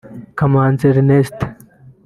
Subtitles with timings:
[0.37, 1.39] Kamanzi Ernest